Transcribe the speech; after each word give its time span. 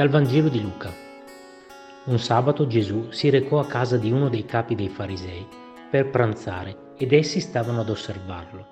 Dal 0.00 0.08
Vangelo 0.08 0.48
di 0.48 0.62
Luca. 0.62 0.90
Un 2.04 2.18
sabato 2.18 2.66
Gesù 2.66 3.10
si 3.10 3.28
recò 3.28 3.58
a 3.58 3.66
casa 3.66 3.98
di 3.98 4.10
uno 4.10 4.30
dei 4.30 4.46
capi 4.46 4.74
dei 4.74 4.88
farisei 4.88 5.46
per 5.90 6.08
pranzare 6.08 6.94
ed 6.96 7.12
essi 7.12 7.38
stavano 7.38 7.80
ad 7.80 7.90
osservarlo. 7.90 8.66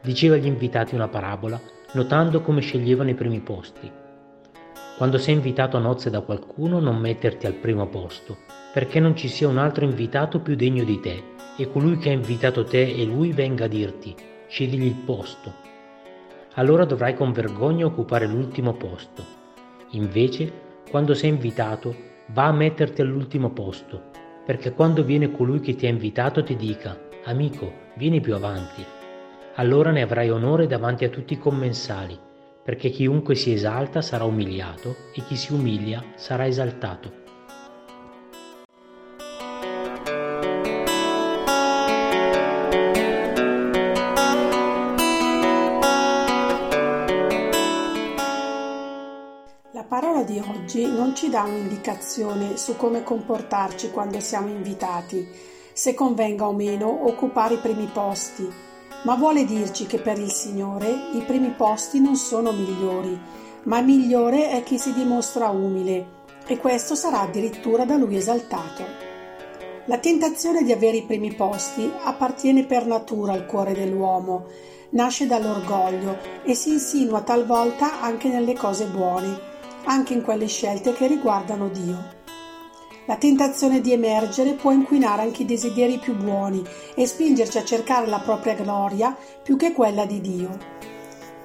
Diceva 0.00 0.36
agli 0.36 0.46
invitati 0.46 0.94
una 0.94 1.08
parabola, 1.08 1.60
notando 1.94 2.40
come 2.40 2.60
sceglievano 2.60 3.10
i 3.10 3.14
primi 3.14 3.40
posti. 3.40 3.90
Quando 4.96 5.18
sei 5.18 5.34
invitato 5.34 5.76
a 5.76 5.80
nozze 5.80 6.08
da 6.08 6.20
qualcuno, 6.20 6.78
non 6.78 6.98
metterti 6.98 7.46
al 7.46 7.54
primo 7.54 7.88
posto, 7.88 8.36
perché 8.72 9.00
non 9.00 9.16
ci 9.16 9.26
sia 9.26 9.48
un 9.48 9.58
altro 9.58 9.84
invitato 9.84 10.38
più 10.38 10.54
degno 10.54 10.84
di 10.84 11.00
te, 11.00 11.20
e 11.56 11.68
colui 11.68 11.98
che 11.98 12.10
ha 12.10 12.12
invitato 12.12 12.62
te 12.62 12.94
e 12.94 13.04
lui 13.04 13.32
venga 13.32 13.64
a 13.64 13.66
dirti, 13.66 14.14
scegli 14.46 14.80
il 14.80 14.94
posto. 14.94 15.52
Allora 16.54 16.84
dovrai 16.84 17.16
con 17.16 17.32
vergogna 17.32 17.86
occupare 17.86 18.28
l'ultimo 18.28 18.74
posto 18.74 19.33
Invece, 19.94 20.52
quando 20.90 21.14
sei 21.14 21.30
invitato, 21.30 21.94
va 22.28 22.46
a 22.46 22.52
metterti 22.52 23.00
all'ultimo 23.00 23.50
posto, 23.50 24.10
perché 24.44 24.72
quando 24.72 25.04
viene 25.04 25.30
colui 25.30 25.60
che 25.60 25.74
ti 25.74 25.86
ha 25.86 25.88
invitato 25.88 26.42
ti 26.42 26.56
dica, 26.56 26.98
amico, 27.24 27.72
vieni 27.96 28.20
più 28.20 28.34
avanti. 28.34 28.84
Allora 29.54 29.92
ne 29.92 30.02
avrai 30.02 30.30
onore 30.30 30.66
davanti 30.66 31.04
a 31.04 31.10
tutti 31.10 31.34
i 31.34 31.38
commensali, 31.38 32.18
perché 32.62 32.90
chiunque 32.90 33.34
si 33.34 33.52
esalta 33.52 34.02
sarà 34.02 34.24
umiliato 34.24 34.96
e 35.14 35.22
chi 35.22 35.36
si 35.36 35.52
umilia 35.52 36.02
sarà 36.16 36.46
esaltato. 36.46 37.23
Di 50.24 50.42
oggi 50.44 50.86
non 50.86 51.14
ci 51.14 51.28
dà 51.28 51.42
un'indicazione 51.42 52.56
su 52.56 52.76
come 52.76 53.02
comportarci 53.02 53.90
quando 53.90 54.18
siamo 54.20 54.48
invitati, 54.48 55.26
se 55.72 55.94
convenga 55.94 56.46
o 56.46 56.52
meno 56.52 57.06
occupare 57.06 57.54
i 57.54 57.58
primi 57.58 57.88
posti, 57.92 58.50
ma 59.04 59.14
vuole 59.14 59.44
dirci 59.44 59.86
che 59.86 59.98
per 59.98 60.18
il 60.18 60.30
Signore 60.30 60.90
i 61.12 61.22
primi 61.26 61.50
posti 61.50 62.00
non 62.00 62.16
sono 62.16 62.52
migliori, 62.52 63.18
ma 63.64 63.80
migliore 63.80 64.50
è 64.50 64.62
chi 64.62 64.78
si 64.78 64.92
dimostra 64.92 65.48
umile 65.50 66.22
e 66.46 66.58
questo 66.58 66.94
sarà 66.94 67.20
addirittura 67.20 67.84
da 67.84 67.96
lui 67.96 68.16
esaltato. 68.16 68.84
La 69.86 69.98
tentazione 69.98 70.62
di 70.62 70.72
avere 70.72 70.98
i 70.98 71.04
primi 71.04 71.34
posti 71.34 71.90
appartiene 72.02 72.64
per 72.64 72.86
natura 72.86 73.32
al 73.32 73.46
cuore 73.46 73.74
dell'uomo, 73.74 74.46
nasce 74.90 75.26
dall'orgoglio 75.26 76.16
e 76.42 76.54
si 76.54 76.70
insinua 76.70 77.20
talvolta 77.20 78.00
anche 78.00 78.28
nelle 78.28 78.54
cose 78.54 78.86
buone 78.86 79.52
anche 79.84 80.12
in 80.12 80.22
quelle 80.22 80.46
scelte 80.46 80.92
che 80.92 81.06
riguardano 81.06 81.68
Dio. 81.68 82.22
La 83.06 83.16
tentazione 83.16 83.80
di 83.80 83.92
emergere 83.92 84.54
può 84.54 84.70
inquinare 84.70 85.22
anche 85.22 85.42
i 85.42 85.46
desideri 85.46 85.98
più 85.98 86.14
buoni 86.14 86.64
e 86.94 87.06
spingerci 87.06 87.58
a 87.58 87.64
cercare 87.64 88.06
la 88.06 88.20
propria 88.20 88.54
gloria 88.54 89.14
più 89.42 89.56
che 89.56 89.72
quella 89.72 90.06
di 90.06 90.22
Dio. 90.22 90.58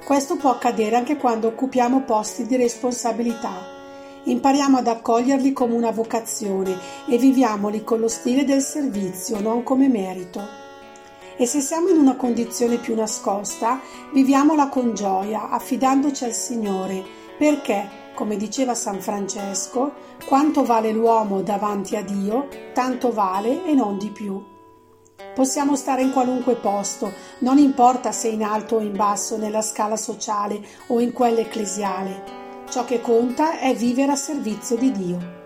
Questo 0.05 0.37
può 0.37 0.51
accadere 0.51 0.95
anche 0.95 1.17
quando 1.17 1.47
occupiamo 1.47 2.03
posti 2.03 2.45
di 2.45 2.55
responsabilità. 2.55 3.77
Impariamo 4.23 4.77
ad 4.77 4.87
accoglierli 4.87 5.51
come 5.51 5.75
una 5.75 5.91
vocazione 5.91 6.77
e 7.07 7.17
viviamoli 7.17 7.83
con 7.83 7.99
lo 7.99 8.07
stile 8.07 8.45
del 8.45 8.61
servizio, 8.61 9.41
non 9.41 9.63
come 9.63 9.89
merito. 9.89 10.41
E 11.35 11.45
se 11.45 11.59
siamo 11.59 11.89
in 11.89 11.97
una 11.97 12.15
condizione 12.15 12.77
più 12.77 12.95
nascosta, 12.95 13.81
viviamola 14.13 14.69
con 14.69 14.93
gioia, 14.93 15.49
affidandoci 15.49 16.23
al 16.23 16.33
Signore, 16.33 17.03
perché 17.37 17.87
come 18.13 18.35
diceva 18.38 18.75
San 18.75 18.99
Francesco, 18.99 19.94
quanto 20.25 20.63
vale 20.63 20.91
l'uomo 20.91 21.41
davanti 21.41 21.95
a 21.95 22.03
Dio, 22.03 22.47
tanto 22.73 23.11
vale 23.11 23.66
e 23.66 23.73
non 23.73 23.97
di 23.97 24.09
più. 24.09 24.41
Possiamo 25.35 25.75
stare 25.75 26.01
in 26.01 26.11
qualunque 26.11 26.56
posto, 26.56 27.11
non 27.39 27.57
importa 27.57 28.11
se 28.11 28.28
in 28.28 28.44
alto 28.44 28.78
o 28.78 28.79
in 28.79 28.95
basso, 28.95 29.38
nella 29.38 29.61
scala 29.61 29.95
sociale 29.95 30.61
o 30.88 31.00
in 31.00 31.13
quella 31.13 31.39
ecclesiale. 31.39 32.38
Ciò 32.69 32.85
che 32.85 33.01
conta 33.01 33.59
è 33.59 33.73
vivere 33.73 34.11
a 34.11 34.16
servizio 34.16 34.75
di 34.75 34.91
Dio. 34.91 35.38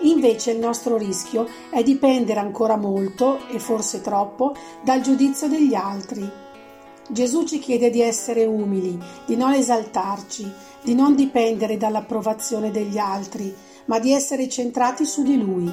Invece 0.00 0.52
il 0.52 0.58
nostro 0.58 0.96
rischio 0.96 1.48
è 1.70 1.82
dipendere 1.82 2.40
ancora 2.40 2.76
molto, 2.76 3.46
e 3.48 3.58
forse 3.58 4.00
troppo, 4.00 4.54
dal 4.82 5.00
giudizio 5.00 5.48
degli 5.48 5.74
altri 5.74 6.44
Gesù 7.08 7.44
ci 7.44 7.60
chiede 7.60 7.88
di 7.90 8.00
essere 8.00 8.44
umili, 8.44 8.98
di 9.26 9.36
non 9.36 9.52
esaltarci, 9.52 10.52
di 10.82 10.94
non 10.94 11.14
dipendere 11.14 11.76
dall'approvazione 11.76 12.72
degli 12.72 12.98
altri, 12.98 13.54
ma 13.84 14.00
di 14.00 14.12
essere 14.12 14.48
centrati 14.48 15.04
su 15.04 15.22
di 15.22 15.38
Lui. 15.38 15.70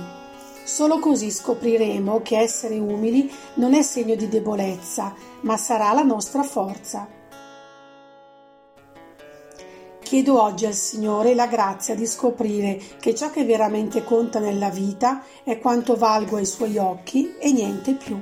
Solo 0.64 1.00
così 1.00 1.32
scopriremo 1.32 2.22
che 2.22 2.38
essere 2.38 2.78
umili 2.78 3.32
non 3.56 3.74
è 3.74 3.82
segno 3.82 4.16
di 4.16 4.30
debolezza, 4.30 5.14
ma 5.42 5.58
sarà 5.58 5.92
la 5.94 6.04
nostra 6.04 6.44
forza. 6.44 7.08
Chiedo 10.02 10.40
oggi 10.40 10.68
al 10.68 10.76
Signore 10.76 11.34
la 11.34 11.48
grazia 11.48 11.96
di 11.96 12.06
scoprire 12.06 12.80
che 13.00 13.16
ciò 13.16 13.32
che 13.32 13.44
veramente 13.44 14.04
conta 14.04 14.38
nella 14.38 14.70
vita 14.70 15.24
è 15.44 15.58
quanto 15.58 15.96
valgo 15.96 16.36
ai 16.36 16.46
Suoi 16.46 16.78
occhi 16.78 17.36
e 17.40 17.52
niente 17.52 17.94
più. 17.94 18.22